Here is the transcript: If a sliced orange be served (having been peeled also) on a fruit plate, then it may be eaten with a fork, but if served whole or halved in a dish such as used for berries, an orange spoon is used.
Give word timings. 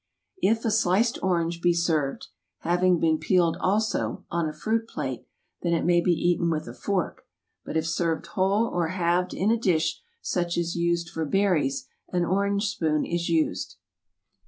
If 0.41 0.65
a 0.65 0.71
sliced 0.71 1.19
orange 1.21 1.61
be 1.61 1.73
served 1.75 2.29
(having 2.61 2.99
been 2.99 3.19
peeled 3.19 3.55
also) 3.57 4.25
on 4.31 4.49
a 4.49 4.51
fruit 4.51 4.87
plate, 4.87 5.27
then 5.61 5.73
it 5.73 5.85
may 5.85 6.01
be 6.01 6.09
eaten 6.11 6.49
with 6.49 6.67
a 6.67 6.73
fork, 6.73 7.27
but 7.63 7.77
if 7.77 7.85
served 7.85 8.25
whole 8.25 8.65
or 8.65 8.87
halved 8.87 9.31
in 9.35 9.51
a 9.51 9.57
dish 9.59 10.01
such 10.19 10.57
as 10.57 10.75
used 10.75 11.09
for 11.11 11.23
berries, 11.23 11.87
an 12.09 12.25
orange 12.25 12.65
spoon 12.67 13.05
is 13.05 13.29
used. 13.29 13.75